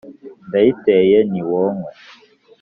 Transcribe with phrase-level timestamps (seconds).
[0.47, 1.91] ndayiteye "niwonkwe"